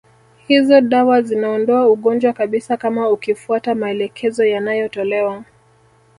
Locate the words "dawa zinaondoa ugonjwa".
0.81-2.33